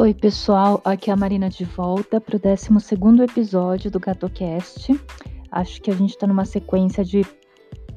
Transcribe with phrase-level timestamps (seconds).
[0.00, 2.68] Oi, pessoal, aqui é a Marina de volta para o 12
[3.24, 4.94] episódio do GatoCast.
[5.50, 7.26] Acho que a gente está numa sequência de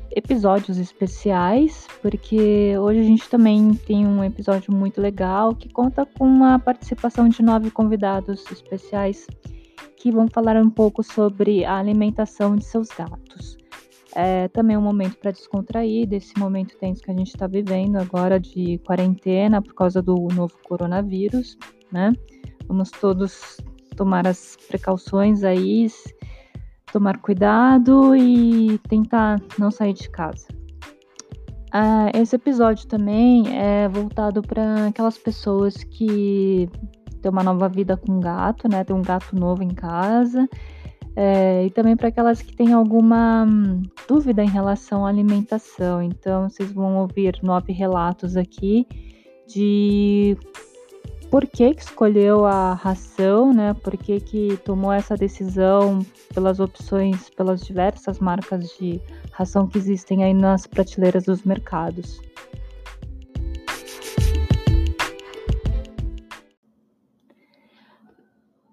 [0.09, 6.43] episódios especiais, porque hoje a gente também tem um episódio muito legal que conta com
[6.43, 9.27] a participação de nove convidados especiais
[9.95, 13.59] que vão falar um pouco sobre a alimentação de seus gatos.
[14.15, 18.39] É também um momento para descontrair desse momento tenso que a gente está vivendo agora
[18.39, 21.55] de quarentena por causa do novo coronavírus
[21.91, 22.13] né?
[22.67, 23.57] Vamos todos
[23.95, 25.87] tomar as precauções aí,
[26.91, 30.47] tomar cuidado e tentar não sair de casa.
[31.71, 36.69] Ah, esse episódio também é voltado para aquelas pessoas que
[37.21, 38.83] têm uma nova vida com gato, né?
[38.83, 40.49] Tem um gato novo em casa.
[41.15, 46.01] É, e também para aquelas que têm alguma hum, dúvida em relação à alimentação.
[46.01, 48.87] Então, vocês vão ouvir nove relatos aqui
[49.47, 50.37] de
[51.31, 53.73] por que, que escolheu a ração, né?
[53.73, 59.01] Por que, que tomou essa decisão pelas opções, pelas diversas marcas de
[59.31, 62.19] ração que existem aí nas prateleiras dos mercados.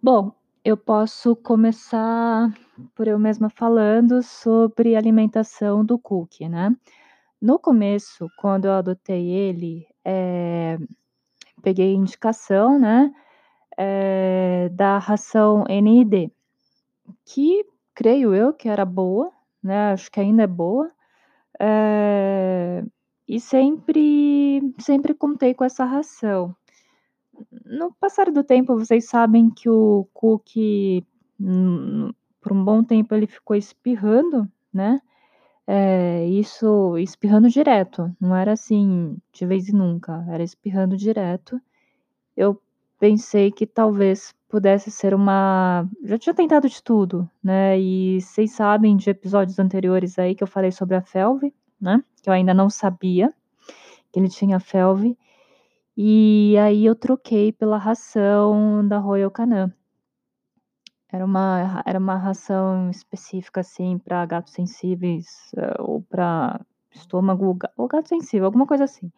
[0.02, 0.32] Bom,
[0.64, 2.52] eu posso começar
[2.92, 6.74] por eu mesma falando sobre alimentação do Cookie, né?
[7.40, 10.76] No começo, quando eu adotei ele, é,
[11.62, 13.12] peguei indicação, né,
[13.76, 16.32] é, da ração NID,
[17.24, 17.64] que
[17.94, 20.90] creio eu que era boa, né, acho que ainda é boa,
[21.60, 22.84] é,
[23.26, 26.54] e sempre, sempre contei com essa ração.
[27.64, 30.08] No passar do tempo, vocês sabem que o
[31.40, 35.00] hum, por um bom tempo, ele ficou espirrando, né?
[35.70, 41.60] É, isso espirrando direto, não era assim de vez em nunca, era espirrando direto.
[42.34, 42.58] Eu
[42.98, 45.86] pensei que talvez pudesse ser uma.
[46.04, 47.78] Já tinha tentado de tudo, né?
[47.78, 52.02] E vocês sabem de episódios anteriores aí que eu falei sobre a Felve, né?
[52.22, 53.30] Que eu ainda não sabia
[54.10, 55.18] que ele tinha Felve.
[55.94, 59.70] E aí eu troquei pela ração da Royal Canin.
[61.10, 65.26] Era uma era uma ração específica, assim, para gatos sensíveis,
[65.56, 66.60] eh, ou para
[66.90, 69.10] estômago ou gato sensível, alguma coisa assim.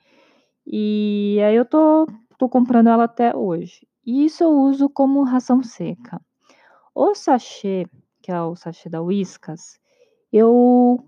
[0.67, 2.07] E aí eu tô
[2.39, 3.87] tô comprando ela até hoje.
[4.07, 6.21] E isso eu uso como ração seca.
[6.95, 7.87] O sachê,
[8.23, 9.81] que é o sachê da Whiskas,
[10.33, 11.05] eu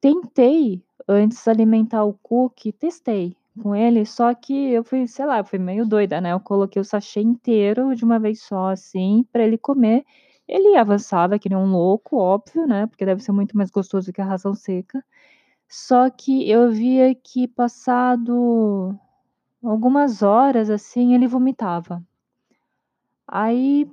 [0.00, 5.44] tentei antes alimentar o cookie, testei com ele, só que eu fui, sei lá, eu
[5.44, 6.32] fui meio doida, né?
[6.32, 10.04] Eu coloquei o sachê inteiro de uma vez só, assim, para ele comer.
[10.48, 12.86] Ele avançava que nem um louco, óbvio, né?
[12.86, 15.04] Porque deve ser muito mais gostoso que a ração seca.
[15.68, 18.94] Só que eu via que passado
[19.62, 22.02] algumas horas, assim, ele vomitava.
[23.28, 23.86] Aí,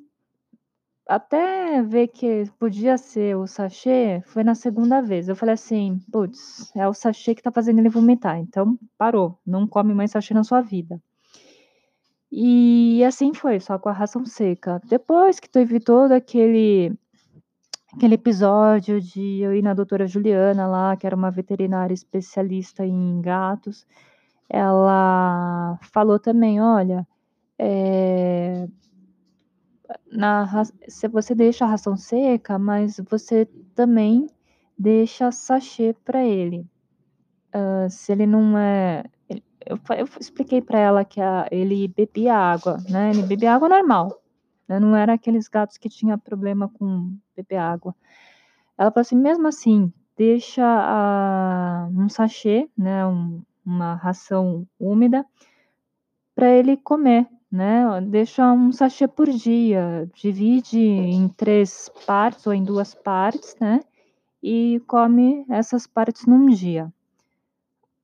[1.08, 5.28] até ver que podia ser o sachê, foi na segunda vez.
[5.28, 8.38] Eu falei assim: putz, é o sachê que tá fazendo ele vomitar.
[8.40, 11.02] Então, parou, não come mais sachê na sua vida.
[12.32, 14.82] E assim foi, só com a ração seca.
[14.86, 16.98] Depois que teve todo aquele
[17.96, 23.22] aquele episódio de eu ir na doutora Juliana lá, que era uma veterinária especialista em
[23.22, 23.86] gatos,
[24.50, 27.08] ela falou também, olha,
[27.60, 28.68] é,
[30.12, 30.64] na,
[31.12, 33.46] você deixa a ração seca, mas você
[33.76, 34.28] também
[34.78, 36.66] deixa sachê para ele.
[37.54, 39.04] Uh, se ele não é,
[39.66, 43.12] eu, eu expliquei para ela que a, ele bebia água, né?
[43.12, 44.22] Ele bebia água normal,
[44.68, 44.80] né?
[44.80, 47.96] Não era aqueles gatos que tinha problema com beber água.
[48.78, 53.06] Ela falou assim, mesmo assim, deixa a, um sachê, né?
[53.06, 55.26] Um, uma ração úmida
[56.36, 58.02] para ele comer, né?
[58.02, 63.80] Deixa um sachê por dia, divide em três partes ou em duas partes, né?
[64.42, 66.92] E come essas partes num dia.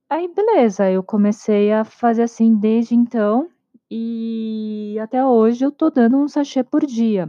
[0.07, 3.49] Aí, beleza, eu comecei a fazer assim desde então
[3.89, 7.27] e até hoje eu tô dando um sachê por dia.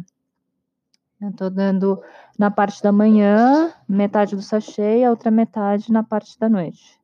[1.22, 2.02] Eu tô dando
[2.38, 7.00] na parte da manhã, metade do sachê e a outra metade na parte da noite.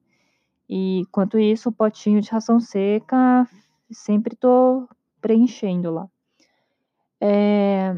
[0.69, 3.49] E enquanto isso, o potinho de ração seca,
[3.91, 4.87] sempre tô
[5.26, 6.08] preenchendo lá.
[7.20, 7.96] É...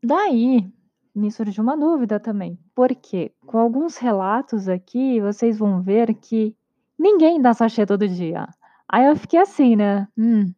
[0.00, 0.72] Daí,
[1.12, 6.56] me surgiu uma dúvida também, porque com alguns relatos aqui, vocês vão ver que
[6.96, 8.46] ninguém dá sachê todo dia.
[8.88, 10.06] Aí eu fiquei assim, né?
[10.16, 10.52] Hum,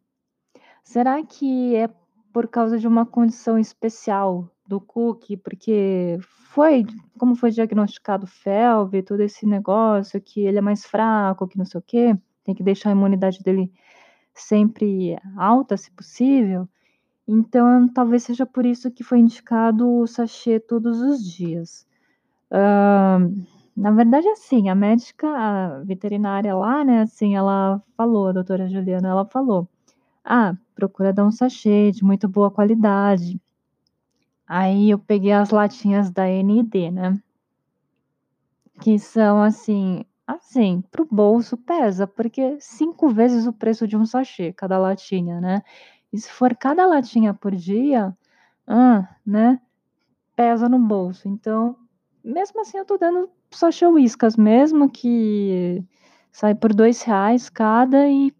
[0.83, 1.89] será que é
[2.31, 5.37] por causa de uma condição especial do cookie?
[5.37, 6.19] Porque
[6.51, 6.85] foi,
[7.17, 11.79] como foi diagnosticado FeLV, todo esse negócio, que ele é mais fraco, que não sei
[11.79, 13.71] o quê, tem que deixar a imunidade dele
[14.41, 16.67] sempre alta, se possível,
[17.27, 21.85] então talvez seja por isso que foi indicado o sachê todos os dias.
[22.51, 23.45] Uh,
[23.75, 29.09] na verdade, assim, a médica a veterinária lá, né, assim, ela falou, a doutora Juliana,
[29.09, 29.67] ela falou,
[30.23, 33.39] ah, procura dar um sachê de muito boa qualidade.
[34.47, 37.21] Aí eu peguei as latinhas da ND, né?
[38.81, 44.51] Que são assim, assim, pro bolso pesa, porque cinco vezes o preço de um sachê,
[44.53, 45.63] cada latinha, né?
[46.11, 48.15] E se for cada latinha por dia,
[48.67, 49.61] ah, né?
[50.35, 51.27] Pesa no bolso.
[51.29, 51.77] Então,
[52.23, 55.83] mesmo assim, eu tô dando sachê whiskas mesmo, que
[56.31, 58.33] sai por dois reais cada e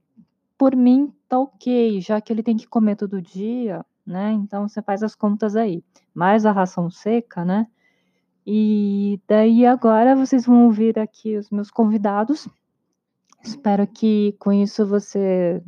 [0.57, 4.31] por mim tá ok, já que ele tem que comer todo dia, né?
[4.33, 5.83] Então você faz as contas aí.
[6.13, 7.67] Mais a ração seca, né?
[8.49, 12.47] E daí agora vocês vão ouvir aqui os meus convidados.
[13.43, 15.61] Espero que com isso você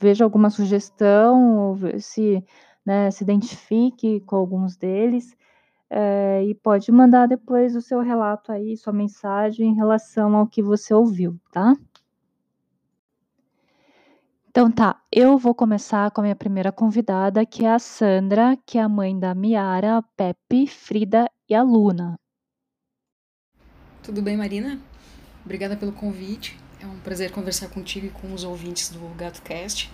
[0.00, 2.40] veja alguma sugestão, se,
[2.86, 5.36] né, se identifique com alguns deles.
[5.90, 10.62] É, e pode mandar depois o seu relato aí, sua mensagem em relação ao que
[10.62, 11.74] você ouviu, tá?
[14.48, 18.78] Então tá, eu vou começar com a minha primeira convidada, que é a Sandra, que
[18.78, 22.18] é a mãe da Miara, Pepe, Frida e a Luna.
[24.02, 24.80] Tudo bem, Marina?
[25.44, 26.58] Obrigada pelo convite.
[26.80, 29.90] É um prazer conversar contigo e com os ouvintes do GatoCast.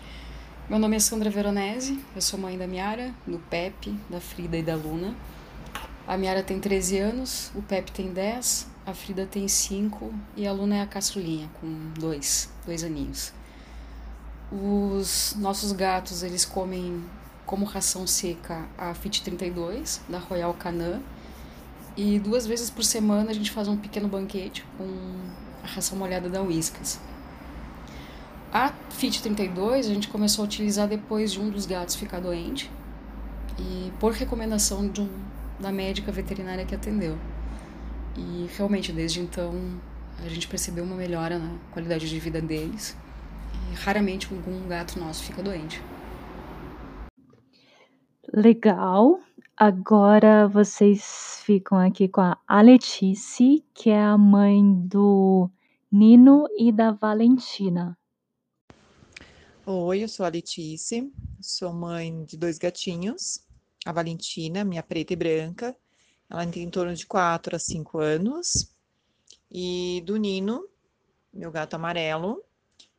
[0.68, 4.62] Meu nome é Sandra Veronese, eu sou mãe da Miara, do Pepe, da Frida e
[4.62, 5.16] da Luna.
[6.06, 10.52] A Miara tem 13 anos, o Pepe tem 10, a Frida tem 5 e a
[10.52, 13.32] Luna é a caçulinha, com 2, dois aninhos.
[14.52, 17.04] Os nossos gatos, eles comem
[17.44, 21.02] como ração seca a Fit 32 da Royal Canin.
[22.02, 24.86] E duas vezes por semana a gente faz um pequeno banquete com
[25.62, 26.98] a ração molhada da Whiskas.
[28.50, 32.70] A Fit 32 a gente começou a utilizar depois de um dos gatos ficar doente
[33.58, 35.08] e por recomendação um,
[35.60, 37.18] da médica veterinária que atendeu.
[38.16, 39.52] E realmente desde então
[40.24, 42.96] a gente percebeu uma melhora na qualidade de vida deles
[43.84, 45.82] raramente algum gato nosso fica doente.
[48.32, 49.20] Legal.
[49.62, 55.50] Agora vocês ficam aqui com a Aletice, que é a mãe do
[55.92, 57.94] Nino e da Valentina.
[59.66, 61.12] Oi, eu sou a Letice,
[61.42, 63.44] sou mãe de dois gatinhos.
[63.84, 65.76] A Valentina, minha preta e branca,
[66.30, 68.74] ela tem em torno de 4 a 5 anos.
[69.50, 70.66] E do Nino,
[71.30, 72.42] meu gato amarelo,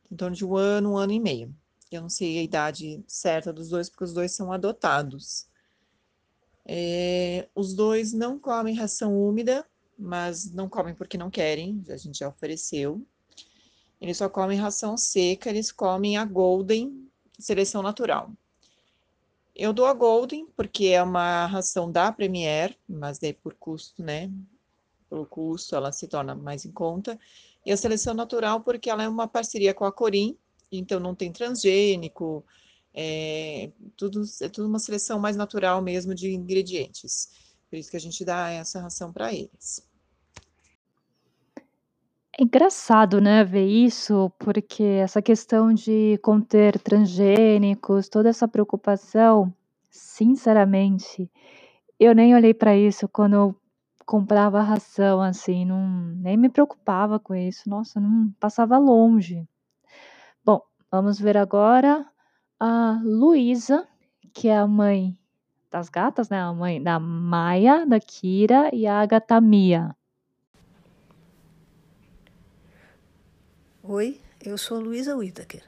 [0.08, 1.52] em torno de um ano, um ano e meio.
[1.90, 5.50] Eu não sei a idade certa dos dois, porque os dois são adotados.
[6.64, 9.66] É, os dois não comem ração úmida,
[9.98, 13.04] mas não comem porque não querem, a gente já ofereceu.
[14.00, 18.30] Eles só comem ração seca, eles comem a Golden, seleção natural.
[19.54, 24.30] Eu dou a Golden porque é uma ração da Premier, mas daí por custo, né?
[25.08, 27.18] Pelo custo ela se torna mais em conta.
[27.64, 30.36] E a seleção natural, porque ela é uma parceria com a Corim,
[30.70, 32.44] então não tem transgênico,
[32.94, 37.28] é tudo, é tudo uma seleção mais natural mesmo de ingredientes.
[37.68, 39.82] Por isso que a gente dá essa ração para eles.
[42.38, 49.52] É engraçado, né, ver isso, porque essa questão de conter transgênicos, toda essa preocupação,
[49.90, 51.30] sinceramente,
[52.00, 53.56] eu nem olhei para isso quando eu
[54.06, 57.68] comprava ração, assim, não, nem me preocupava com isso.
[57.68, 59.46] Nossa, não passava longe.
[60.44, 62.06] Bom, vamos ver agora
[62.64, 63.88] a Luísa,
[64.32, 65.18] que é a mãe
[65.68, 66.38] das gatas, né?
[66.40, 69.96] A mãe da Maia, da Kira e a Agatha Mia.
[73.82, 75.64] Oi, eu sou Luísa Whittaker.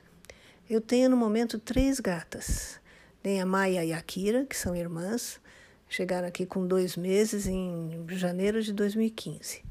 [0.70, 2.80] Eu tenho no momento três gatas.
[3.20, 5.40] Tem a Maia e a Kira, que são irmãs,
[5.88, 9.62] Chegaram aqui com dois meses em janeiro de 2015.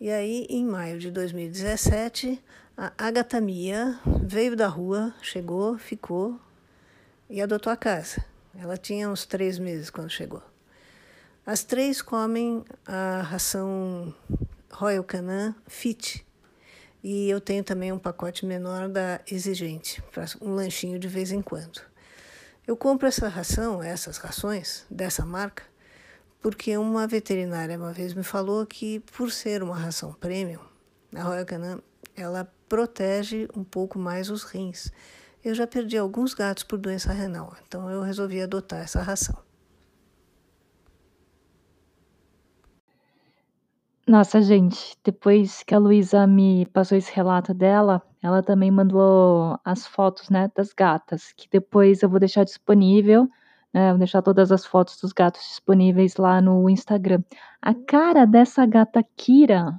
[0.00, 2.42] E aí, em maio de 2017,
[2.76, 6.40] a Agatha Mia veio da rua, chegou, ficou
[7.28, 8.24] e adotou a casa.
[8.58, 10.42] Ela tinha uns três meses quando chegou.
[11.46, 14.14] As três comem a ração
[14.72, 16.24] Royal Canin Fit.
[17.02, 21.42] E eu tenho também um pacote menor da Exigente, para um lanchinho de vez em
[21.42, 21.82] quando.
[22.66, 25.64] Eu compro essa ração, essas rações dessa marca,
[26.40, 30.62] porque uma veterinária uma vez me falou que, por ser uma ração premium,
[31.14, 31.78] a Royal Canin
[32.16, 34.90] ela protege um pouco mais os rins.
[35.44, 39.36] Eu já perdi alguns gatos por doença renal, então eu resolvi adotar essa ração.
[44.06, 49.86] Nossa, gente, depois que a Luísa me passou esse relato dela, ela também mandou as
[49.86, 53.28] fotos, né, das gatas, que depois eu vou deixar disponível,
[53.72, 57.22] né, vou deixar todas as fotos dos gatos disponíveis lá no Instagram.
[57.60, 59.78] A cara dessa gata Kira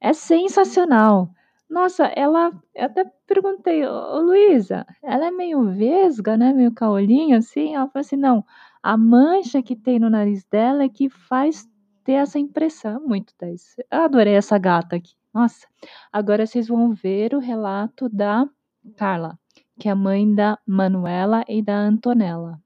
[0.00, 1.30] é sensacional.
[1.74, 7.74] Nossa, ela, eu até perguntei, ô Luísa, ela é meio vesga, né, meio caolinha, assim?
[7.74, 8.44] Ela falou assim, não,
[8.80, 11.68] a mancha que tem no nariz dela é que faz
[12.04, 13.00] ter essa impressão.
[13.04, 13.74] Muito 10.
[13.90, 15.14] Eu adorei essa gata aqui.
[15.34, 15.66] Nossa.
[16.12, 18.48] Agora vocês vão ver o relato da
[18.96, 19.36] Carla,
[19.76, 22.60] que é a mãe da Manuela e da Antonella.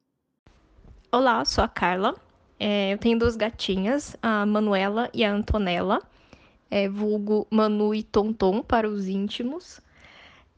[1.11, 2.15] Olá, sou a Carla.
[2.61, 6.03] É, eu tenho duas gatinhas, a Manuela e a Antonella.
[6.71, 9.81] É, vulgo Manu e Tonton para os íntimos.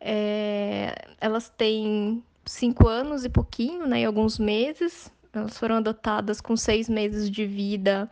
[0.00, 5.12] É, elas têm cinco anos e pouquinho, né, e alguns meses.
[5.33, 8.11] Elas foram adotadas com seis meses de vida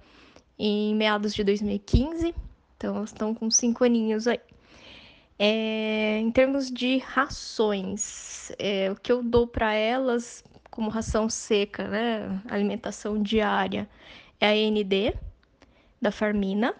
[0.59, 2.35] em meados de 2015.
[2.77, 4.41] Então, elas estão com cinco aninhos aí.
[5.39, 11.89] É, em termos de rações, é, o que eu dou para elas como ração seca,
[11.89, 13.89] né, alimentação diária,
[14.41, 15.15] é a ND
[16.01, 16.75] da Farmina.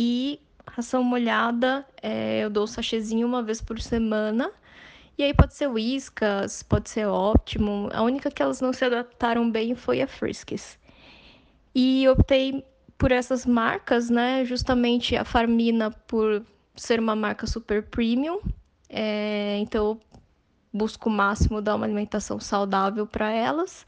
[0.00, 4.52] E ração molhada, é, eu dou o sachêzinho uma vez por semana.
[5.18, 7.88] E aí pode ser Whiskas, pode ser Optimum.
[7.92, 10.78] A única que elas não se adaptaram bem foi a Friskies.
[11.74, 12.64] E optei
[12.96, 14.44] por essas marcas, né?
[14.44, 18.38] Justamente a Farmina por ser uma marca super premium.
[18.88, 20.00] É, então eu
[20.72, 23.84] busco o máximo dar uma alimentação saudável para elas.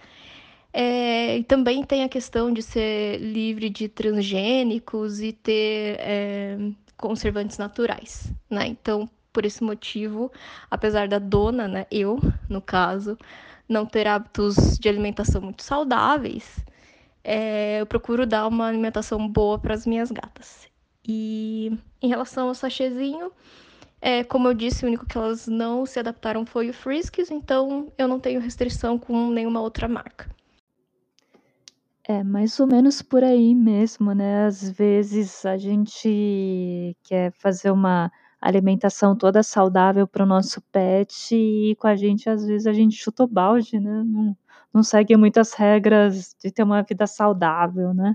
[0.73, 6.59] É, e também tem a questão de ser livre de transgênicos e ter é,
[6.97, 8.67] conservantes naturais, né?
[8.69, 10.31] Então, por esse motivo,
[10.71, 13.17] apesar da dona, né, eu, no caso,
[13.69, 16.65] não ter hábitos de alimentação muito saudáveis,
[17.25, 20.69] é, eu procuro dar uma alimentação boa para as minhas gatas.
[21.07, 21.73] E
[22.03, 23.33] em relação ao sachêzinho,
[24.01, 27.93] é, como eu disse, o único que elas não se adaptaram foi o Friskies, então
[27.99, 30.29] eu não tenho restrição com nenhuma outra marca.
[32.05, 34.47] É mais ou menos por aí mesmo, né?
[34.47, 41.77] Às vezes a gente quer fazer uma alimentação toda saudável para o nosso pet e
[41.77, 44.03] com a gente, às vezes, a gente chuta o balde, né?
[44.05, 44.37] Não,
[44.73, 48.15] não segue muitas regras de ter uma vida saudável, né?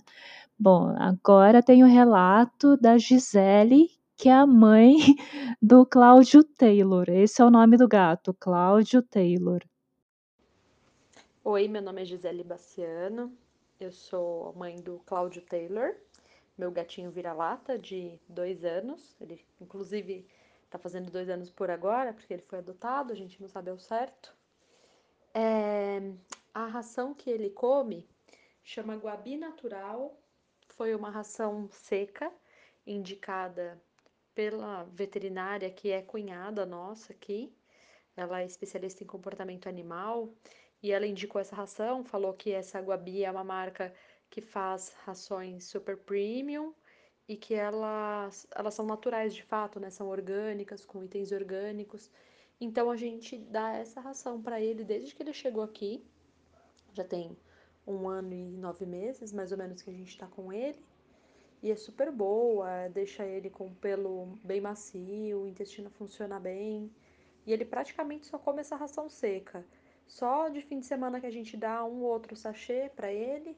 [0.58, 4.96] Bom, agora tem o relato da Gisele, que é a mãe
[5.62, 7.06] do Cláudio Taylor.
[7.10, 9.62] Esse é o nome do gato, Cláudio Taylor.
[11.44, 13.32] Oi, meu nome é Gisele Baciano,
[13.80, 15.96] eu sou mãe do Cláudio Taylor,
[16.58, 19.16] meu gatinho vira-lata de dois anos.
[19.20, 20.28] Ele, inclusive,
[20.70, 23.78] tá fazendo dois anos por agora, porque ele foi adotado, a gente não sabe ao
[23.78, 24.34] certo.
[25.34, 26.00] É,
[26.54, 28.08] a ração que ele come
[28.64, 30.18] chama Guabi Natural.
[30.70, 32.32] Foi uma ração seca,
[32.86, 33.82] indicada
[34.34, 37.54] pela veterinária que é cunhada nossa aqui.
[38.16, 40.34] Ela é especialista em comportamento animal
[40.86, 43.92] e ela indicou essa ração, falou que essa Guabi é uma marca
[44.30, 46.76] que faz rações super premium
[47.28, 49.90] e que elas, elas são naturais de fato, né?
[49.90, 52.12] São orgânicas, com itens orgânicos.
[52.62, 56.06] Então a gente dá essa ração para ele desde que ele chegou aqui
[56.94, 57.36] já tem
[57.88, 60.80] um ano e nove meses, mais ou menos, que a gente está com ele.
[61.64, 66.92] E é super boa, deixa ele com o pelo bem macio, o intestino funciona bem.
[67.44, 69.66] E ele praticamente só come essa ração seca.
[70.08, 73.58] Só de fim de semana que a gente dá um ou outro sachê para ele,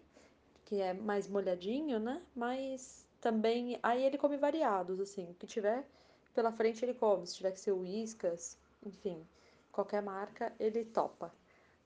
[0.66, 2.22] que é mais molhadinho, né?
[2.36, 3.80] Mas também.
[3.84, 5.30] Aí ele come variados, assim.
[5.32, 5.86] O que tiver
[6.34, 7.26] pela frente ele come.
[7.26, 9.26] Se tiver que ser Whiskas, enfim,
[9.72, 11.34] qualquer marca, ele topa.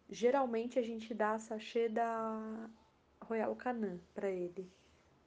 [0.10, 2.70] Geralmente a gente dá sachê da
[3.22, 4.70] Royal Canin para ele.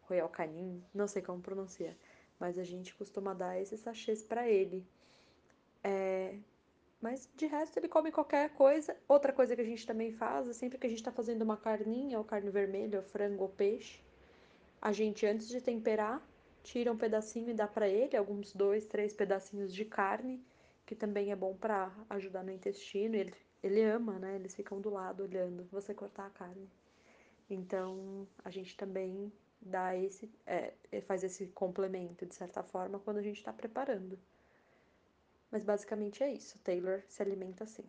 [0.03, 1.97] Royal Canin, não sei como pronuncia,
[2.39, 4.87] mas a gente costuma dar esses sachês para ele.
[5.83, 6.37] É,
[7.05, 8.97] mas de resto ele come qualquer coisa.
[9.07, 11.59] Outra coisa que a gente também faz, é sempre que a gente está fazendo uma
[11.59, 14.01] carninha, ou carne vermelha, ou frango ou peixe,
[14.81, 16.27] a gente antes de temperar,
[16.63, 20.43] tira um pedacinho e dá para ele, alguns dois, três pedacinhos de carne,
[20.87, 23.15] que também é bom para ajudar no intestino.
[23.17, 24.37] Ele ele ama, né?
[24.37, 26.71] Eles ficam do lado olhando você cortar a carne.
[27.49, 33.23] Então, a gente também dá esse, é, faz esse complemento de certa forma quando a
[33.23, 34.19] gente está preparando.
[35.51, 36.59] Mas basicamente é isso.
[36.65, 37.85] Taylor se alimenta assim.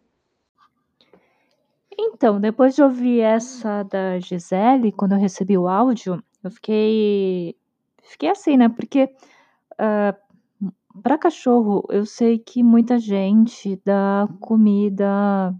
[1.97, 7.55] Então, depois de ouvir essa da Gisele, quando eu recebi o áudio, eu fiquei,
[8.03, 8.69] fiquei assim, né?
[8.69, 9.09] Porque uh,
[9.79, 10.15] ah,
[11.01, 15.53] para cachorro, eu sei que muita gente dá comida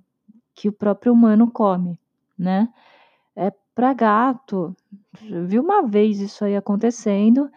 [0.53, 1.99] que o próprio humano come,
[2.37, 2.69] né?
[3.35, 4.75] É para gato,
[5.21, 7.51] vi uma vez isso aí acontecendo,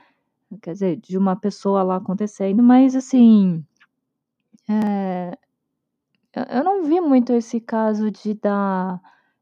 [0.60, 3.64] quer dizer, de uma pessoa lá acontecendo, mas assim,
[4.68, 5.38] é,
[6.50, 9.00] eu não vi muito esse caso de dar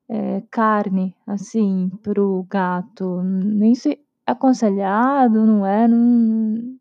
[0.08, 5.88] é, carne assim para o gato, nem se aconselhado, não é?
[5.88, 6.76] Não,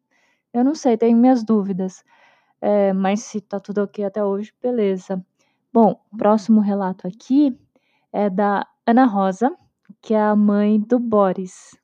[0.54, 2.04] eu não sei, tenho minhas dúvidas.
[2.62, 5.24] É, mas se tá tudo ok até hoje, beleza.
[5.74, 7.58] Bom, próximo relato aqui
[8.14, 9.52] é da Ana Rosa,
[10.02, 11.76] que é a mãe do Boris.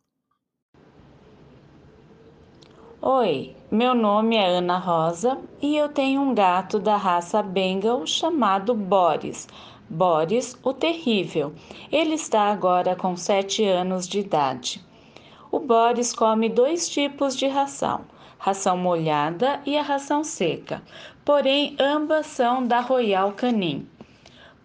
[3.04, 8.76] Oi, meu nome é Ana Rosa e eu tenho um gato da raça Bengal chamado
[8.76, 9.48] Boris.
[9.90, 11.52] Boris, o terrível.
[11.92, 14.86] Ele está agora com 7 anos de idade.
[15.52, 18.02] O Boris come dois tipos de ração:
[18.38, 20.84] ração molhada e a ração seca.
[21.26, 23.88] Porém, ambas são da Royal Canin.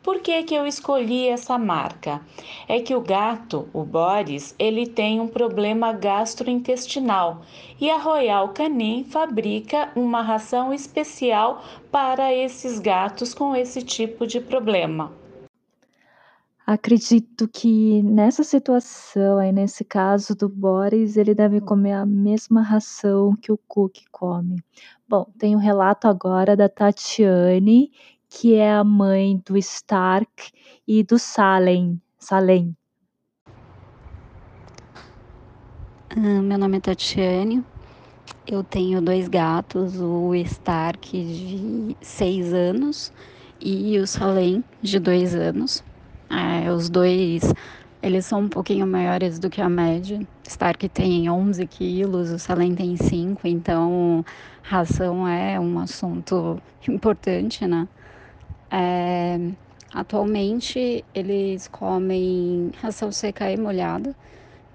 [0.06, 2.20] Por que, que eu escolhi essa marca?
[2.68, 7.42] É que o gato, o Boris, ele tem um problema gastrointestinal
[7.80, 11.60] e a Royal Canin fabrica uma ração especial
[11.90, 15.10] para esses gatos com esse tipo de problema.
[16.64, 23.34] Acredito que nessa situação, aí nesse caso do Boris, ele deve comer a mesma ração
[23.34, 24.62] que o Cook come.
[25.08, 27.92] Bom, tem o um relato agora da Tatiane,
[28.28, 30.50] que é a mãe do Stark
[30.86, 32.00] e do Salem.
[32.18, 32.76] Salem.
[36.10, 37.64] Ah, meu nome é Tatiane.
[38.46, 43.12] Eu tenho dois gatos, o Stark de seis anos
[43.60, 45.82] e o Salem de dois anos.
[46.30, 47.52] É, os dois,
[48.02, 50.20] eles são um pouquinho maiores do que a média.
[50.46, 54.24] Stark tem 11 quilos, o Salem tem 5, então
[54.62, 57.88] ração é um assunto importante, né?
[58.70, 59.38] É,
[59.92, 64.14] atualmente eles comem ração seca e molhada,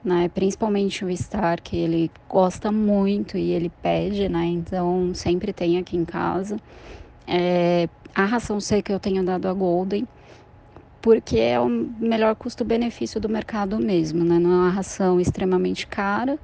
[0.04, 0.30] né?
[0.30, 4.46] Principalmente o Star, que ele gosta muito e ele pede, né?
[4.46, 6.58] Então sempre tem aqui em casa.
[7.28, 10.08] É, a ração seca eu tenho dado a Golden,
[11.02, 14.38] porque é o melhor custo-benefício do mercado mesmo, né?
[14.40, 16.38] Não é uma ração extremamente cara.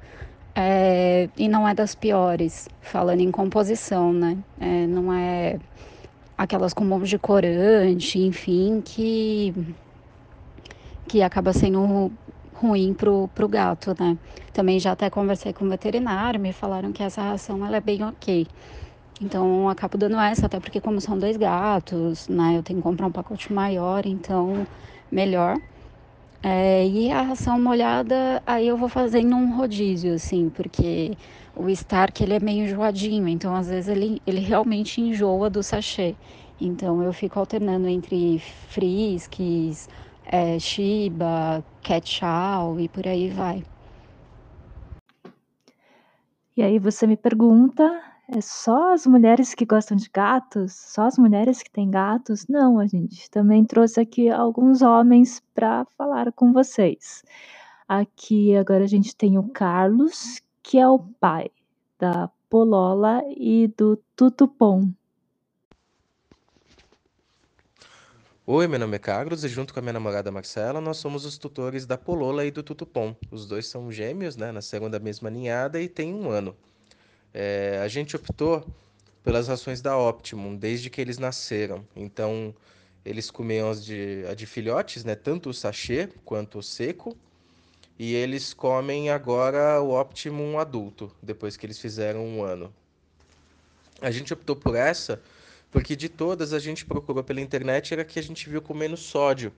[0.54, 4.36] É, e não é das piores, falando em composição, né?
[4.60, 5.58] É, não é
[6.38, 9.52] aquelas com monte de corante, enfim, que
[11.08, 12.12] que acaba sendo
[12.54, 14.16] ruim pro, pro gato, né?
[14.52, 18.04] Também já até conversei com o veterinário, me falaram que essa ração ela é bem
[18.04, 18.46] ok.
[19.20, 22.56] Então acabo dando essa, até porque como são dois gatos, né?
[22.56, 24.66] Eu tenho que comprar um pacote maior, então
[25.10, 25.56] melhor.
[26.42, 31.16] É, e a ração molhada, aí eu vou fazendo um rodízio, assim, porque
[31.54, 36.16] o Stark ele é meio enjoadinho, então às vezes ele, ele realmente enjoa do sachê.
[36.60, 39.88] Então eu fico alternando entre Friskies,
[40.24, 41.64] é, Shiba,
[42.04, 43.64] Chow e por aí vai.
[46.56, 47.84] E aí você me pergunta,
[48.30, 50.74] é só as mulheres que gostam de gatos?
[50.74, 52.46] Só as mulheres que têm gatos?
[52.46, 57.22] Não, a gente também trouxe aqui alguns homens para falar com vocês.
[57.88, 61.50] Aqui agora a gente tem o Carlos, que é o pai
[61.98, 64.92] da Polola e do Tutupom.
[68.46, 71.36] Oi, meu nome é Carlos e junto com a minha namorada Marcela, nós somos os
[71.38, 73.14] tutores da Polola e do Tutupom.
[73.30, 76.54] Os dois são gêmeos, né, nasceram da mesma ninhada e têm um ano.
[77.32, 78.66] É, a gente optou
[79.22, 81.86] pelas rações da Optimum desde que eles nasceram.
[81.94, 82.54] Então,
[83.04, 87.16] eles comiam as de, a de filhotes, né, tanto o sachê quanto o seco,
[87.98, 92.72] e eles comem agora o Optimum adulto, depois que eles fizeram um ano.
[94.00, 95.20] A gente optou por essa
[95.70, 99.00] porque de todas a gente procurou pela internet era que a gente viu com menos
[99.00, 99.52] sódio.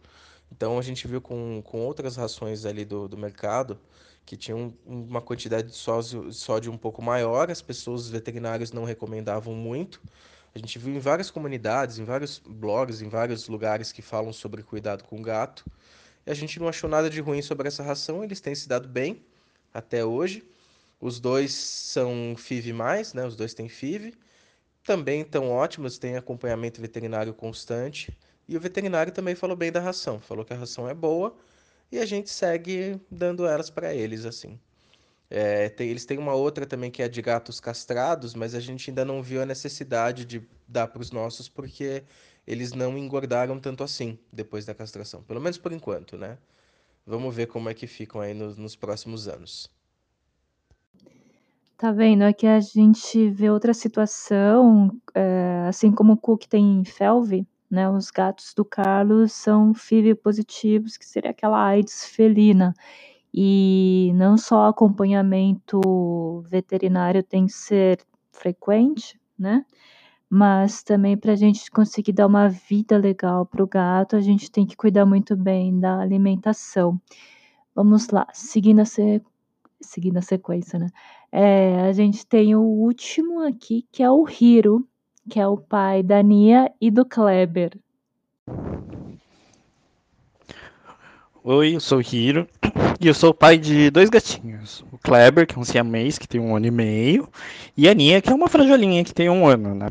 [0.50, 3.78] Então a gente viu com, com outras rações ali do, do mercado
[4.24, 8.84] que tinham uma quantidade de sódio, sódio um pouco maior, as pessoas, os veterinários não
[8.84, 10.00] recomendavam muito.
[10.54, 14.62] A gente viu em várias comunidades, em vários blogs, em vários lugares que falam sobre
[14.62, 15.64] cuidado com gato.
[16.26, 18.88] E a gente não achou nada de ruim sobre essa ração, eles têm se dado
[18.88, 19.24] bem
[19.72, 20.44] até hoje.
[21.00, 22.72] Os dois são FIV+,
[23.14, 23.24] né?
[23.26, 24.14] Os dois têm FIV.
[24.84, 28.16] Também estão ótimos, têm acompanhamento veterinário constante.
[28.46, 31.34] E o veterinário também falou bem da ração, falou que a ração é boa
[31.90, 34.58] e a gente segue dando elas para eles assim.
[35.28, 38.90] É, tem, eles têm uma outra também que é de gatos castrados, mas a gente
[38.90, 42.02] ainda não viu a necessidade de dar para os nossos porque
[42.46, 46.36] eles não engordaram tanto assim depois da castração, pelo menos por enquanto, né?
[47.06, 49.70] Vamos ver como é que ficam aí nos, nos próximos anos.
[51.76, 52.22] Tá vendo?
[52.22, 57.88] Aqui a gente vê outra situação, é, assim como o Cook tem felve, né?
[57.88, 62.74] Os gatos do Carlos são FIV positivos, que seria aquela AIDS felina.
[63.32, 68.00] E não só acompanhamento veterinário tem que ser
[68.32, 69.64] frequente, né?
[70.28, 74.50] Mas também para a gente conseguir dar uma vida legal para o gato, a gente
[74.50, 77.00] tem que cuidar muito bem da alimentação.
[77.74, 79.22] Vamos lá, seguindo a, se...
[79.80, 80.88] seguindo a sequência, né?
[81.32, 84.86] É, a gente tem o último aqui, que é o Hiro,
[85.28, 87.76] que é o pai da Nia e do Kleber.
[91.42, 92.46] Oi, eu sou o Hiro
[93.00, 94.84] e eu sou o pai de dois gatinhos.
[94.92, 97.28] O Kleber, que é um siamês, que tem um ano e meio,
[97.76, 99.88] e a Nia, que é uma frajolinha, que tem um ano, né?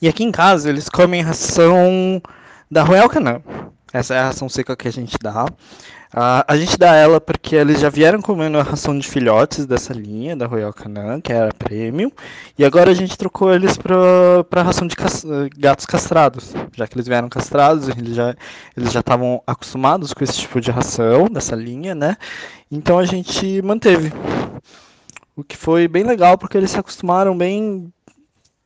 [0.00, 2.22] E aqui em casa eles comem ração
[2.70, 3.42] da Royal Canin.
[3.92, 5.46] Essa é a ração seca que a gente dá.
[6.12, 9.92] Uh, a gente dá ela porque eles já vieram comendo a ração de filhotes dessa
[9.92, 12.10] linha, da Royal Canin, que era premium,
[12.58, 15.24] e agora a gente trocou eles para ração de cas
[15.56, 18.34] gatos castrados, já que eles vieram castrados, eles já
[18.76, 22.16] eles já estavam acostumados com esse tipo de ração dessa linha, né?
[22.68, 24.12] Então a gente manteve.
[25.36, 27.92] O que foi bem legal porque eles se acostumaram bem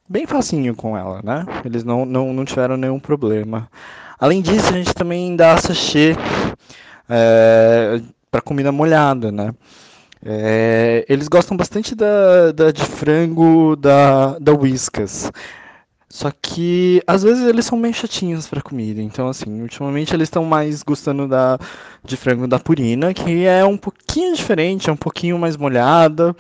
[0.09, 1.44] bem facinho com ela, né?
[1.62, 3.68] Eles não, não, não tiveram nenhum problema.
[4.18, 6.16] Além disso, a gente também dá sachê
[7.09, 9.55] é, para comida molhada, né?
[10.25, 15.31] É, eles gostam bastante da, da de frango da, da Whiskas.
[16.09, 19.03] Só que às vezes eles são meio chatinhos para comida.
[19.03, 21.59] Então, assim, ultimamente eles estão mais gostando da
[22.05, 26.35] de frango da Purina, que é um pouquinho diferente, é um pouquinho mais molhada,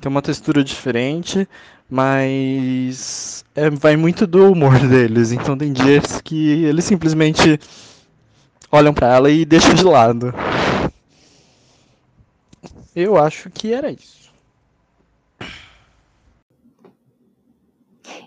[0.00, 1.46] tem uma textura diferente,
[1.88, 5.32] mas é, vai muito do humor deles.
[5.32, 7.60] Então tem dias que eles simplesmente
[8.70, 10.32] olham para ela e deixam de lado.
[12.94, 14.20] Eu acho que era isso.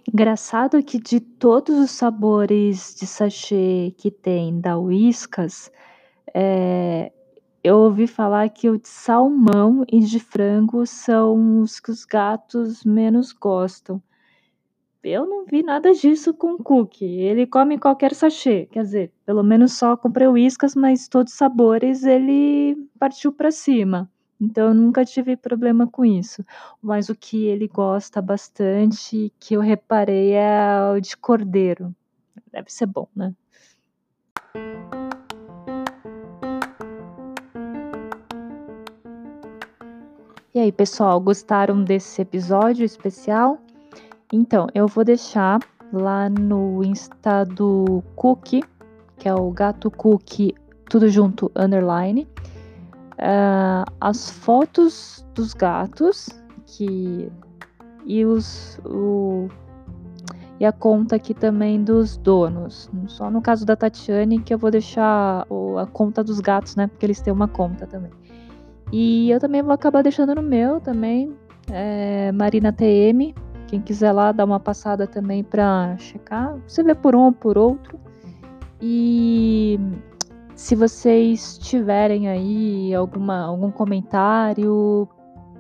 [0.08, 5.71] Engraçado que de todos os sabores de sachê que tem da Whiskas,
[6.34, 7.12] é,
[7.63, 12.84] eu ouvi falar que o de salmão e de frango são os que os gatos
[12.84, 14.01] menos gostam.
[15.06, 17.04] Eu não vi nada disso com o cookie.
[17.04, 18.68] Ele come qualquer sachê.
[18.72, 24.10] Quer dizer, pelo menos só comprei uíscas, mas todos os sabores ele partiu para cima.
[24.39, 26.46] Então eu nunca tive problema com isso.
[26.82, 31.94] Mas o que ele gosta bastante, que eu reparei, é o de cordeiro.
[32.50, 33.34] Deve ser bom, né?
[40.56, 43.62] E aí, pessoal, gostaram desse episódio especial?
[44.36, 45.60] Então, eu vou deixar
[45.93, 48.63] lá no Insta do Cookie,
[49.19, 50.56] que é o Gato Cookie,
[50.89, 52.28] tudo junto, underline,
[53.12, 56.30] uh, as fotos dos gatos
[56.65, 57.32] que
[58.08, 59.48] e os o,
[60.60, 62.89] e a conta aqui também dos donos.
[63.06, 66.88] Só no caso da Tatiane que eu vou deixar o, a conta dos gatos, né?
[66.88, 68.10] Porque eles têm uma conta também.
[68.91, 71.36] E eu também vou acabar deixando no meu também,
[71.72, 73.36] é, Marina TM.
[73.67, 77.58] Quem quiser lá dar uma passada também para checar, você vê por um ou por
[77.58, 77.99] outro.
[78.82, 79.80] E
[80.56, 85.08] se vocês tiverem aí alguma, algum comentário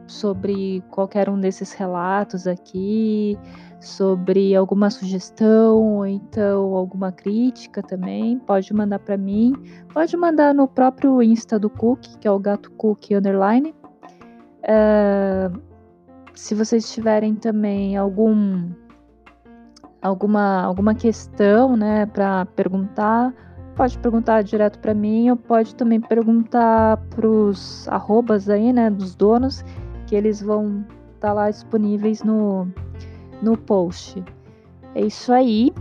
[0.05, 3.37] sobre qualquer um desses relatos aqui,
[3.79, 9.53] sobre alguma sugestão ou então alguma crítica também, pode mandar para mim.
[9.93, 13.73] Pode mandar no próprio Insta do Cook, que é o gato Cook underline.
[14.63, 15.72] Uh,
[16.33, 18.69] se vocês tiverem também algum
[20.01, 23.33] alguma alguma questão, né, para perguntar,
[23.75, 29.15] pode perguntar direto para mim ou pode também perguntar para os arrobas aí, né, dos
[29.15, 29.63] donos,
[30.07, 32.67] que eles vão estar tá lá disponíveis no
[33.41, 34.23] no post.
[34.95, 35.73] É isso aí.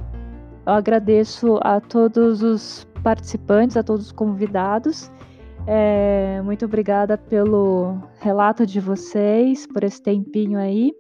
[0.67, 5.11] Eu agradeço a todos os participantes, a todos os convidados.
[5.67, 10.93] É, muito obrigada pelo relato de vocês, por esse tempinho aí.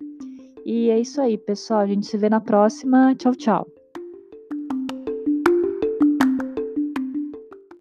[0.64, 1.80] E é isso aí, pessoal.
[1.80, 3.14] A gente se vê na próxima.
[3.16, 3.66] Tchau, tchau.